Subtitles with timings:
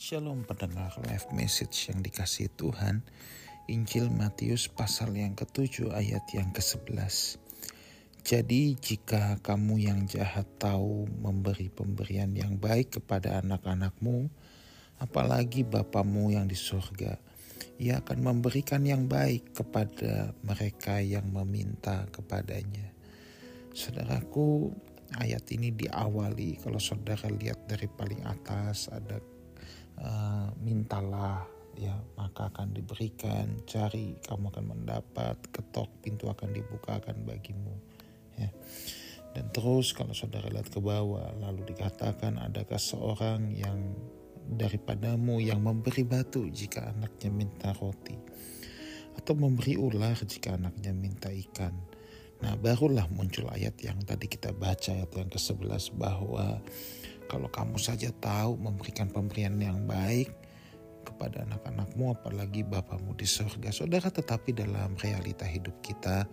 [0.00, 3.04] Shalom pendengar live message yang dikasih Tuhan.
[3.68, 7.36] Injil Matius pasal yang ketujuh ayat yang ke-11
[8.24, 14.32] Jadi jika kamu yang jahat tahu memberi pemberian yang baik kepada anak-anakmu
[15.04, 17.20] Apalagi Bapamu yang di surga
[17.76, 22.88] Ia akan memberikan yang baik kepada mereka yang meminta kepadanya.
[23.76, 24.72] Saudaraku
[25.20, 26.56] ayat ini diawali.
[26.56, 29.20] Kalau saudara lihat dari paling atas ada
[30.00, 31.44] uh, mintalah
[31.78, 37.76] ya maka akan diberikan cari kamu akan mendapat ketok pintu akan dibukakan bagimu
[38.36, 38.50] ya.
[39.30, 43.94] Dan terus kalau saudara lihat ke bawah lalu dikatakan adakah seorang yang
[44.50, 48.18] daripadamu yang memberi batu jika anaknya minta roti?
[49.14, 51.78] Atau memberi ular jika anaknya minta ikan?
[52.40, 56.58] Nah barulah muncul ayat yang tadi kita baca ayat yang ke-11 bahwa
[57.30, 60.34] kalau kamu saja tahu memberikan pemberian yang baik
[61.06, 63.70] kepada anak-anakmu apalagi Bapamu di surga.
[63.70, 66.26] Saudara tetapi dalam realita hidup kita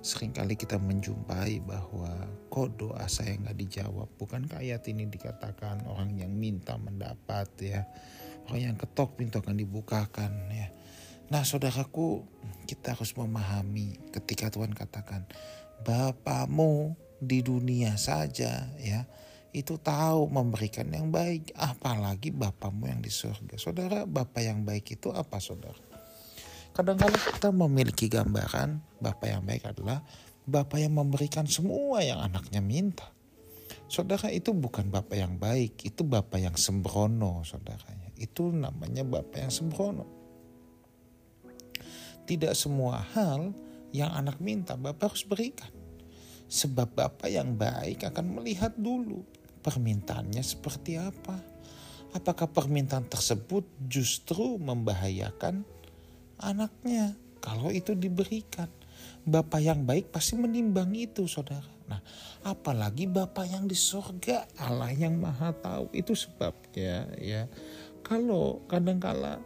[0.00, 2.14] sering kali kita menjumpai bahwa
[2.46, 4.06] kok doa saya nggak dijawab.
[4.22, 7.82] Bukankah ayat ini dikatakan orang yang minta mendapat ya.
[8.46, 10.70] Orang yang ketok pintu akan dibukakan ya.
[11.34, 12.22] Nah saudaraku
[12.70, 15.26] kita harus memahami ketika Tuhan katakan
[15.82, 19.04] Bapamu di dunia saja ya
[19.50, 23.58] itu tahu memberikan yang baik, apalagi Bapamu yang di surga.
[23.58, 25.78] Saudara, Bapak yang baik itu apa saudara?
[26.70, 29.98] Kadang-kadang kita memiliki gambaran Bapak yang baik adalah
[30.46, 33.10] Bapak yang memberikan semua yang anaknya minta.
[33.90, 38.14] Saudara itu bukan Bapak yang baik, itu Bapak yang sembrono saudaranya.
[38.14, 40.06] Itu namanya Bapak yang sembrono.
[42.22, 43.50] Tidak semua hal
[43.90, 45.74] yang anak minta Bapak harus berikan.
[46.46, 49.26] Sebab Bapak yang baik akan melihat dulu
[49.60, 51.36] permintaannya seperti apa.
[52.10, 55.62] Apakah permintaan tersebut justru membahayakan
[56.42, 58.66] anaknya kalau itu diberikan?
[59.20, 61.70] Bapak yang baik pasti menimbang itu saudara.
[61.86, 62.02] Nah
[62.42, 67.46] apalagi Bapak yang di surga Allah yang maha tahu itu sebabnya ya.
[68.02, 69.38] Kalau kadangkala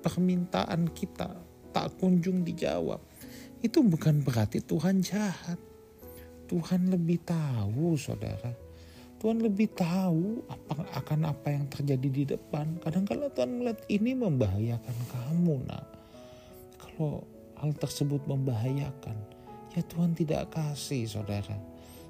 [0.00, 1.36] permintaan kita
[1.74, 3.02] tak kunjung dijawab
[3.60, 5.60] itu bukan berarti Tuhan jahat.
[6.44, 8.63] Tuhan lebih tahu saudara
[9.24, 12.76] Tuhan lebih tahu apa akan apa yang terjadi di depan.
[12.76, 15.88] Kadang-kadang Tuhan melihat ini membahayakan kamu, nak.
[16.76, 17.24] Kalau
[17.56, 19.16] hal tersebut membahayakan,
[19.72, 21.56] ya Tuhan tidak kasih, saudara.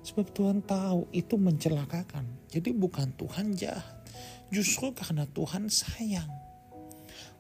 [0.03, 2.51] Sebab Tuhan tahu itu mencelakakan.
[2.51, 4.11] Jadi bukan Tuhan jahat.
[4.51, 6.35] Justru karena Tuhan sayang.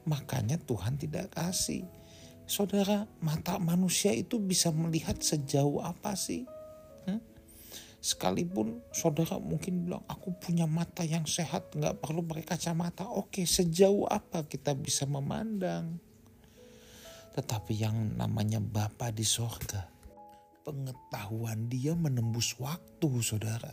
[0.06, 1.82] Makanya Tuhan tidak kasih.
[2.46, 6.46] Saudara, mata manusia itu bisa melihat sejauh apa sih?
[8.04, 13.08] Sekalipun saudara mungkin bilang, aku punya mata yang sehat, nggak perlu pakai kacamata.
[13.08, 15.96] Oke, sejauh apa kita bisa memandang?
[17.32, 19.88] Tetapi yang namanya Bapa di sorga,
[20.68, 23.72] pengetahuan dia menembus waktu saudara.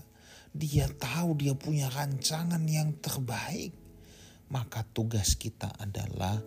[0.56, 3.76] Dia tahu dia punya rancangan yang terbaik.
[4.48, 6.40] Maka tugas kita adalah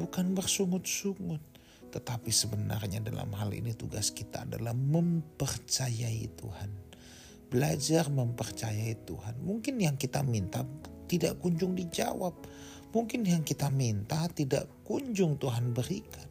[0.00, 1.44] bukan bersungut-sungut.
[1.92, 6.85] Tetapi sebenarnya dalam hal ini tugas kita adalah mempercayai Tuhan
[7.46, 9.40] belajar mempercayai Tuhan.
[9.42, 10.66] Mungkin yang kita minta
[11.06, 12.34] tidak kunjung dijawab.
[12.90, 16.26] Mungkin yang kita minta tidak kunjung Tuhan berikan.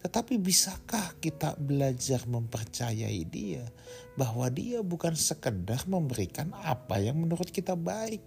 [0.00, 3.68] Tetapi bisakah kita belajar mempercayai dia
[4.16, 8.24] bahwa dia bukan sekedar memberikan apa yang menurut kita baik,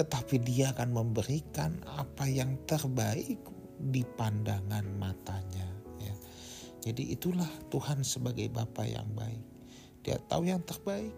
[0.00, 3.36] tetapi dia akan memberikan apa yang terbaik
[3.76, 5.68] di pandangan matanya.
[6.00, 6.16] Ya.
[6.88, 9.44] Jadi itulah Tuhan sebagai Bapa yang baik.
[10.00, 11.12] Dia tahu yang terbaik,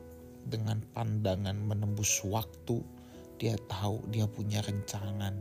[0.46, 2.82] dengan pandangan menembus waktu,
[3.38, 5.34] dia tahu dia punya rencangan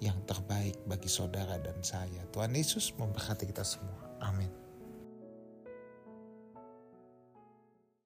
[0.00, 2.24] yang terbaik bagi saudara dan saya.
[2.32, 4.16] Tuhan Yesus memberkati kita semua.
[4.22, 4.59] Amin.